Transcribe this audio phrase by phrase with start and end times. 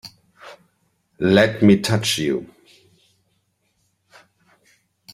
[1.19, 2.49] Let me touch you!